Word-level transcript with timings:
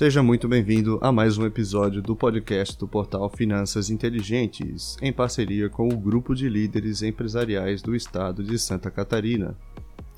Seja 0.00 0.22
muito 0.22 0.48
bem-vindo 0.48 0.98
a 1.02 1.12
mais 1.12 1.36
um 1.36 1.44
episódio 1.44 2.00
do 2.00 2.16
podcast 2.16 2.78
do 2.78 2.88
portal 2.88 3.28
Finanças 3.28 3.90
Inteligentes, 3.90 4.96
em 5.02 5.12
parceria 5.12 5.68
com 5.68 5.88
o 5.88 5.98
grupo 5.98 6.34
de 6.34 6.48
líderes 6.48 7.02
empresariais 7.02 7.82
do 7.82 7.94
estado 7.94 8.42
de 8.42 8.58
Santa 8.58 8.90
Catarina. 8.90 9.54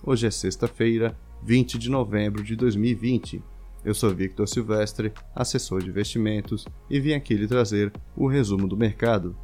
Hoje 0.06 0.28
é 0.28 0.30
sexta-feira, 0.30 1.18
20 1.42 1.80
de 1.80 1.90
novembro 1.90 2.44
de 2.44 2.54
2020. 2.54 3.42
Eu 3.84 3.92
sou 3.92 4.14
Victor 4.14 4.46
Silvestre, 4.46 5.12
assessor 5.34 5.82
de 5.82 5.90
investimentos, 5.90 6.64
e 6.88 7.00
vim 7.00 7.14
aqui 7.14 7.34
lhe 7.34 7.48
trazer 7.48 7.92
o 8.16 8.28
resumo 8.28 8.68
do 8.68 8.76
mercado. 8.76 9.34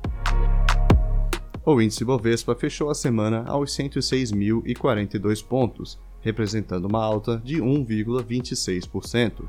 O 1.66 1.82
índice 1.82 2.04
Bovespa 2.04 2.54
fechou 2.54 2.90
a 2.90 2.94
semana 2.94 3.42
aos 3.44 3.76
106.042 3.76 5.44
pontos, 5.44 5.98
representando 6.20 6.84
uma 6.84 7.02
alta 7.02 7.42
de 7.44 7.56
1,26%. 7.56 9.48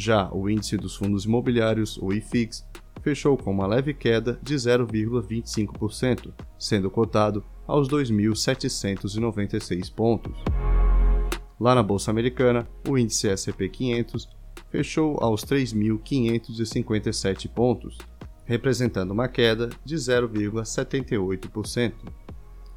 Já 0.00 0.32
o 0.32 0.48
índice 0.48 0.76
dos 0.76 0.94
fundos 0.94 1.24
imobiliários, 1.24 1.98
o 2.00 2.12
IFIX, 2.12 2.64
fechou 3.02 3.36
com 3.36 3.50
uma 3.50 3.66
leve 3.66 3.92
queda 3.92 4.38
de 4.40 4.54
0,25%, 4.54 6.32
sendo 6.56 6.88
cotado 6.88 7.44
aos 7.66 7.88
2.796 7.88 9.92
pontos. 9.92 10.38
Lá 11.58 11.74
na 11.74 11.82
Bolsa 11.82 12.12
Americana, 12.12 12.64
o 12.88 12.96
índice 12.96 13.28
S&P 13.28 13.68
500 13.68 14.28
fechou 14.70 15.18
aos 15.20 15.44
3.557 15.44 17.48
pontos, 17.48 17.98
representando 18.44 19.10
uma 19.10 19.26
queda 19.26 19.68
de 19.84 19.96
0,78%. 19.96 21.92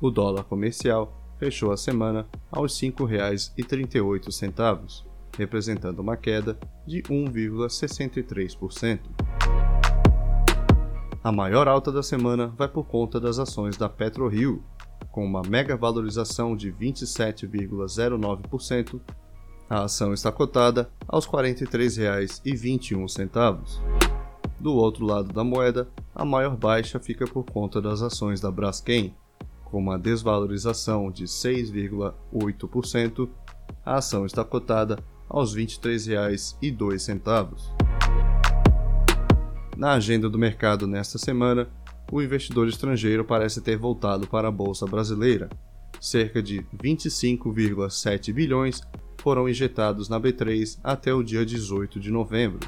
O 0.01 0.09
dólar 0.09 0.45
comercial 0.45 1.35
fechou 1.37 1.71
a 1.71 1.77
semana 1.77 2.27
aos 2.51 2.81
R$ 2.81 2.89
5,38 2.89 5.10
representando 5.37 5.99
uma 5.99 6.17
queda 6.17 6.57
de 6.85 7.01
1,63%. 7.03 8.99
A 11.23 11.31
maior 11.31 11.67
alta 11.67 11.91
da 11.91 12.01
semana 12.01 12.47
vai 12.47 12.67
por 12.67 12.85
conta 12.85 13.19
das 13.19 13.37
ações 13.37 13.77
da 13.77 13.87
PetroRio, 13.87 14.63
com 15.11 15.23
uma 15.23 15.43
mega 15.43 15.77
valorização 15.77 16.55
de 16.55 16.71
27,09%. 16.71 18.99
A 19.69 19.83
ação 19.83 20.11
está 20.13 20.31
cotada 20.31 20.89
aos 21.07 21.25
R$ 21.25 21.33
43,21. 21.33 23.79
Do 24.59 24.73
outro 24.73 25.05
lado 25.05 25.31
da 25.31 25.43
moeda, 25.43 25.87
a 26.13 26.25
maior 26.25 26.57
baixa 26.57 26.99
fica 26.99 27.25
por 27.25 27.45
conta 27.45 27.79
das 27.81 28.01
ações 28.01 28.41
da 28.41 28.51
Braskem, 28.51 29.15
com 29.65 29.77
uma 29.79 29.99
desvalorização 29.99 31.11
de 31.11 31.25
6,8%. 31.25 33.29
A 33.85 33.95
ação 33.95 34.25
está 34.25 34.43
cotada 34.43 34.97
aos 35.31 35.55
R$ 35.55 35.65
23,02. 35.65 37.47
Na 39.77 39.93
agenda 39.93 40.29
do 40.29 40.37
mercado 40.37 40.85
nesta 40.85 41.17
semana, 41.17 41.69
o 42.11 42.21
investidor 42.21 42.67
estrangeiro 42.67 43.23
parece 43.23 43.61
ter 43.61 43.77
voltado 43.77 44.27
para 44.27 44.49
a 44.49 44.51
bolsa 44.51 44.85
brasileira. 44.85 45.49
Cerca 45.99 46.43
de 46.43 46.65
25,7 46.83 48.33
bilhões 48.33 48.81
foram 49.21 49.47
injetados 49.47 50.09
na 50.09 50.19
B3 50.19 50.77
até 50.83 51.13
o 51.13 51.23
dia 51.23 51.45
18 51.45 51.99
de 51.99 52.11
novembro. 52.11 52.59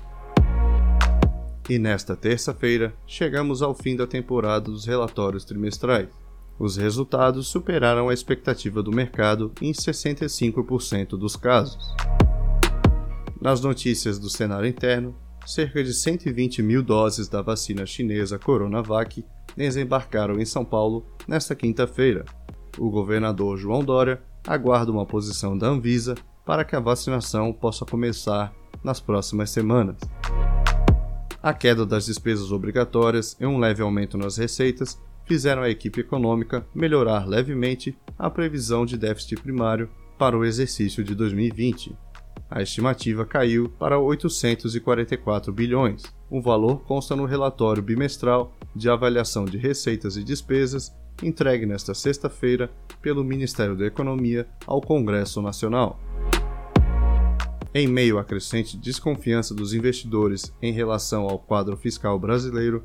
E 1.69 1.77
nesta 1.77 2.15
terça-feira, 2.15 2.93
chegamos 3.05 3.61
ao 3.61 3.73
fim 3.73 3.95
da 3.95 4.07
temporada 4.07 4.71
dos 4.71 4.85
relatórios 4.85 5.43
trimestrais. 5.43 6.09
Os 6.57 6.77
resultados 6.77 7.47
superaram 7.47 8.09
a 8.09 8.13
expectativa 8.13 8.81
do 8.81 8.91
mercado 8.91 9.51
em 9.61 9.71
65% 9.71 11.17
dos 11.17 11.35
casos. 11.35 11.93
Nas 13.43 13.59
notícias 13.59 14.17
do 14.17 14.29
cenário 14.29 14.69
interno, 14.69 15.13
cerca 15.45 15.83
de 15.83 15.93
120 15.93 16.63
mil 16.63 16.81
doses 16.81 17.27
da 17.27 17.41
vacina 17.41 17.85
chinesa 17.85 18.39
Coronavac 18.39 19.21
desembarcaram 19.53 20.39
em 20.39 20.45
São 20.45 20.63
Paulo 20.63 21.05
nesta 21.27 21.53
quinta-feira. 21.53 22.23
O 22.77 22.89
governador 22.89 23.57
João 23.57 23.83
Dória 23.83 24.23
aguarda 24.47 24.93
uma 24.93 25.05
posição 25.05 25.57
da 25.57 25.67
Anvisa 25.67 26.15
para 26.45 26.63
que 26.63 26.73
a 26.73 26.79
vacinação 26.79 27.51
possa 27.51 27.83
começar 27.83 28.53
nas 28.81 29.01
próximas 29.01 29.49
semanas. 29.49 29.97
A 31.41 31.53
queda 31.53 31.85
das 31.85 32.05
despesas 32.05 32.49
obrigatórias 32.49 33.35
e 33.41 33.45
um 33.45 33.59
leve 33.59 33.81
aumento 33.81 34.17
nas 34.17 34.37
receitas 34.37 34.97
fizeram 35.25 35.63
a 35.63 35.69
equipe 35.69 35.99
econômica 35.99 36.65
melhorar 36.73 37.27
levemente 37.27 37.93
a 38.17 38.29
previsão 38.29 38.85
de 38.85 38.97
déficit 38.97 39.41
primário 39.41 39.89
para 40.17 40.37
o 40.37 40.45
exercício 40.45 41.03
de 41.03 41.13
2020 41.13 41.93
a 42.55 42.61
estimativa 42.61 43.25
caiu 43.25 43.67
para 43.67 43.97
844 43.97 45.51
bilhões. 45.51 46.03
O 46.29 46.39
valor 46.39 46.83
consta 46.83 47.15
no 47.15 47.25
relatório 47.25 47.81
bimestral 47.81 48.53
de 48.75 48.91
avaliação 48.91 49.43
de 49.43 49.57
receitas 49.57 50.17
e 50.17 50.23
despesas 50.23 50.95
entregue 51.23 51.65
nesta 51.65 51.95
sexta-feira 51.95 52.69
pelo 53.01 53.23
Ministério 53.23 53.75
da 53.75 53.87
Economia 53.87 54.47
ao 54.67 54.79
Congresso 54.79 55.41
Nacional. 55.41 55.99
Em 57.73 57.87
meio 57.87 58.19
à 58.19 58.23
crescente 58.23 58.77
desconfiança 58.77 59.55
dos 59.55 59.73
investidores 59.73 60.53
em 60.61 60.71
relação 60.71 61.23
ao 61.23 61.39
quadro 61.39 61.75
fiscal 61.75 62.19
brasileiro, 62.19 62.83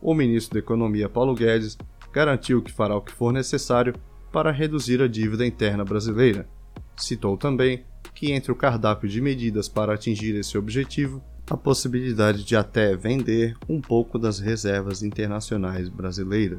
o 0.00 0.14
ministro 0.14 0.54
da 0.54 0.60
Economia 0.60 1.08
Paulo 1.08 1.34
Guedes 1.34 1.76
garantiu 2.12 2.62
que 2.62 2.70
fará 2.70 2.94
o 2.94 3.02
que 3.02 3.12
for 3.12 3.32
necessário 3.32 3.94
para 4.30 4.52
reduzir 4.52 5.02
a 5.02 5.08
dívida 5.08 5.44
interna 5.44 5.84
brasileira. 5.84 6.48
Citou 6.96 7.36
também 7.36 7.84
que 8.18 8.32
entre 8.32 8.50
o 8.50 8.56
cardápio 8.56 9.08
de 9.08 9.20
medidas 9.20 9.68
para 9.68 9.94
atingir 9.94 10.34
esse 10.34 10.58
objetivo, 10.58 11.22
a 11.48 11.56
possibilidade 11.56 12.42
de 12.42 12.56
até 12.56 12.96
vender 12.96 13.56
um 13.68 13.80
pouco 13.80 14.18
das 14.18 14.40
reservas 14.40 15.04
internacionais 15.04 15.88
brasileiras. 15.88 16.58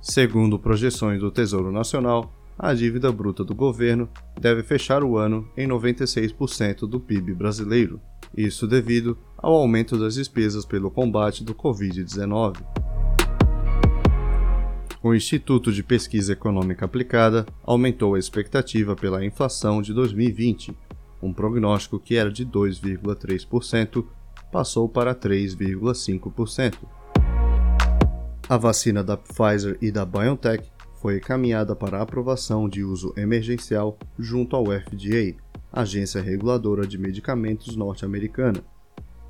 Segundo 0.00 0.58
projeções 0.58 1.20
do 1.20 1.30
Tesouro 1.30 1.70
Nacional, 1.70 2.32
a 2.58 2.72
dívida 2.72 3.12
bruta 3.12 3.44
do 3.44 3.54
governo 3.54 4.08
deve 4.40 4.62
fechar 4.62 5.04
o 5.04 5.18
ano 5.18 5.46
em 5.54 5.68
96% 5.68 6.88
do 6.88 6.98
PIB 6.98 7.34
brasileiro, 7.34 8.00
isso 8.34 8.66
devido 8.66 9.18
ao 9.36 9.52
aumento 9.52 9.98
das 9.98 10.14
despesas 10.14 10.64
pelo 10.64 10.90
combate 10.90 11.44
do 11.44 11.54
Covid-19 11.54 12.87
o 15.02 15.14
Instituto 15.14 15.72
de 15.72 15.82
Pesquisa 15.82 16.32
Econômica 16.32 16.84
Aplicada 16.84 17.46
aumentou 17.62 18.14
a 18.14 18.18
expectativa 18.18 18.96
pela 18.96 19.24
inflação 19.24 19.80
de 19.80 19.94
2020. 19.94 20.76
Um 21.22 21.32
prognóstico 21.32 22.00
que 22.00 22.16
era 22.16 22.30
de 22.30 22.44
2,3% 22.44 24.04
passou 24.50 24.88
para 24.88 25.14
3,5%. 25.14 26.78
A 28.48 28.56
vacina 28.56 29.04
da 29.04 29.16
Pfizer 29.16 29.78
e 29.80 29.92
da 29.92 30.04
BioNTech 30.04 30.68
foi 31.00 31.18
encaminhada 31.18 31.76
para 31.76 32.02
aprovação 32.02 32.68
de 32.68 32.82
uso 32.82 33.12
emergencial 33.16 33.96
junto 34.18 34.56
ao 34.56 34.64
FDA, 34.64 35.36
agência 35.72 36.20
reguladora 36.20 36.86
de 36.86 36.98
medicamentos 36.98 37.76
norte-americana. 37.76 38.64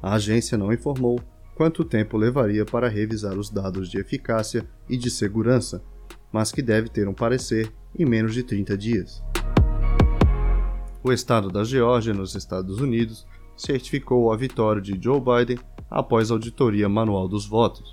A 0.01 0.15
agência 0.15 0.57
não 0.57 0.73
informou 0.73 1.21
quanto 1.59 1.85
tempo 1.85 2.17
levaria 2.17 2.65
para 2.65 2.89
revisar 2.89 3.37
os 3.37 3.51
dados 3.51 3.91
de 3.91 3.99
eficácia 3.99 4.65
e 4.89 4.97
de 4.97 5.11
segurança, 5.11 5.83
mas 6.33 6.53
que 6.53 6.63
deve 6.63 6.89
ter 6.89 7.09
um 7.09 7.13
parecer 7.13 7.73
em 7.99 8.07
menos 8.07 8.33
de 8.33 8.45
30 8.45 8.79
dias. 8.79 9.21
O 11.03 11.13
estado 11.13 11.51
da 11.51 11.65
Geórgia, 11.65 12.15
nos 12.15 12.37
Estados 12.37 12.79
Unidos, 12.79 13.27
certificou 13.57 14.33
a 14.33 14.37
vitória 14.37 14.81
de 14.81 14.97
Joe 15.03 15.21
Biden 15.21 15.59
após 15.91 16.31
auditoria 16.31 16.89
manual 16.89 17.27
dos 17.27 17.45
votos. 17.45 17.91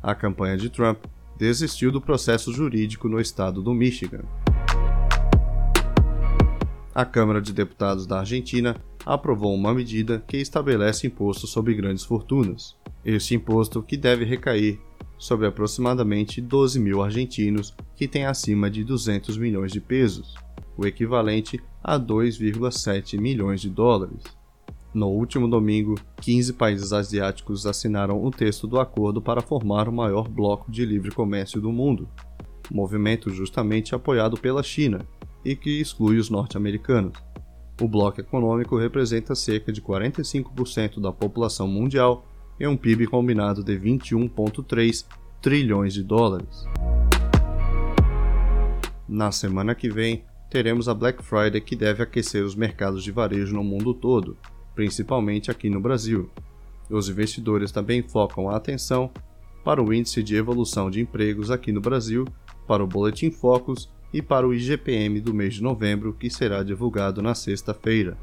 A 0.00 0.14
campanha 0.14 0.56
de 0.56 0.70
Trump 0.70 1.04
desistiu 1.36 1.90
do 1.90 2.00
processo 2.00 2.52
jurídico 2.52 3.08
no 3.08 3.20
estado 3.20 3.60
do 3.60 3.74
Michigan. 3.74 4.22
A 6.94 7.04
Câmara 7.04 7.42
de 7.42 7.52
Deputados 7.52 8.06
da 8.06 8.20
Argentina 8.20 8.76
aprovou 9.04 9.52
uma 9.56 9.74
medida 9.74 10.22
que 10.24 10.36
estabelece 10.36 11.08
imposto 11.08 11.48
sobre 11.48 11.74
grandes 11.74 12.04
fortunas. 12.04 12.77
Este 13.04 13.34
imposto 13.34 13.82
que 13.82 13.96
deve 13.96 14.24
recair 14.24 14.80
sobre 15.16 15.46
aproximadamente 15.46 16.40
12 16.40 16.78
mil 16.78 17.02
argentinos 17.02 17.74
que 17.96 18.06
têm 18.06 18.26
acima 18.26 18.70
de 18.70 18.84
200 18.84 19.36
milhões 19.36 19.72
de 19.72 19.80
pesos, 19.80 20.34
o 20.76 20.86
equivalente 20.86 21.60
a 21.82 21.98
2,7 21.98 23.20
milhões 23.20 23.60
de 23.60 23.68
dólares. 23.68 24.22
No 24.94 25.08
último 25.08 25.48
domingo, 25.48 25.96
15 26.20 26.54
países 26.54 26.92
asiáticos 26.92 27.66
assinaram 27.66 28.24
o 28.24 28.30
texto 28.30 28.66
do 28.66 28.80
acordo 28.80 29.20
para 29.20 29.42
formar 29.42 29.88
o 29.88 29.92
maior 29.92 30.28
bloco 30.28 30.70
de 30.70 30.84
livre 30.86 31.10
comércio 31.10 31.60
do 31.60 31.72
mundo, 31.72 32.08
movimento 32.70 33.30
justamente 33.30 33.94
apoiado 33.94 34.36
pela 34.36 34.62
China 34.62 35.06
e 35.44 35.54
que 35.54 35.80
exclui 35.80 36.18
os 36.18 36.30
norte-americanos. 36.30 37.18
O 37.80 37.86
bloco 37.86 38.20
econômico 38.20 38.76
representa 38.76 39.34
cerca 39.34 39.72
de 39.72 39.80
45% 39.80 41.00
da 41.00 41.12
população 41.12 41.68
mundial 41.68 42.26
e 42.58 42.66
um 42.66 42.76
PIB 42.76 43.06
combinado 43.06 43.62
de 43.62 43.78
21,3 43.78 45.04
trilhões 45.40 45.94
de 45.94 46.02
dólares. 46.02 46.64
Na 49.08 49.32
semana 49.32 49.74
que 49.74 49.88
vem, 49.88 50.24
teremos 50.50 50.88
a 50.88 50.94
Black 50.94 51.22
Friday 51.22 51.60
que 51.60 51.76
deve 51.76 52.02
aquecer 52.02 52.44
os 52.44 52.54
mercados 52.54 53.02
de 53.02 53.10
varejo 53.10 53.54
no 53.54 53.64
mundo 53.64 53.94
todo, 53.94 54.36
principalmente 54.74 55.50
aqui 55.50 55.70
no 55.70 55.80
Brasil. 55.80 56.30
Os 56.90 57.08
investidores 57.08 57.70
também 57.70 58.02
focam 58.02 58.48
a 58.48 58.56
atenção 58.56 59.10
para 59.64 59.82
o 59.82 59.92
Índice 59.92 60.22
de 60.22 60.36
Evolução 60.36 60.90
de 60.90 61.00
Empregos 61.00 61.50
aqui 61.50 61.70
no 61.72 61.80
Brasil, 61.80 62.26
para 62.66 62.82
o 62.82 62.86
Boletim 62.86 63.30
Focus 63.30 63.90
e 64.12 64.22
para 64.22 64.46
o 64.46 64.54
IGPM 64.54 65.20
do 65.20 65.34
mês 65.34 65.54
de 65.54 65.62
novembro, 65.62 66.14
que 66.14 66.30
será 66.30 66.62
divulgado 66.62 67.20
na 67.20 67.34
sexta-feira. 67.34 68.16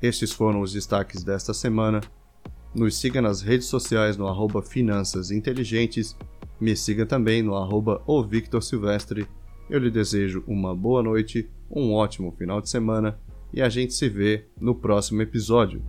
Estes 0.00 0.32
foram 0.32 0.60
os 0.60 0.72
destaques 0.72 1.24
desta 1.24 1.52
semana. 1.52 2.00
Nos 2.74 2.96
siga 2.96 3.20
nas 3.20 3.40
redes 3.40 3.66
sociais 3.66 4.16
no 4.16 4.26
arroba 4.26 4.62
Finanças 4.62 5.30
Inteligentes, 5.30 6.16
me 6.60 6.76
siga 6.76 7.06
também 7.06 7.42
no 7.42 7.54
arroba 7.54 8.02
Silvestre. 8.60 9.26
Eu 9.70 9.78
lhe 9.78 9.90
desejo 9.90 10.42
uma 10.46 10.74
boa 10.74 11.02
noite, 11.02 11.48
um 11.70 11.92
ótimo 11.92 12.32
final 12.32 12.60
de 12.60 12.68
semana 12.68 13.18
e 13.52 13.62
a 13.62 13.68
gente 13.68 13.94
se 13.94 14.08
vê 14.08 14.46
no 14.60 14.74
próximo 14.74 15.22
episódio. 15.22 15.82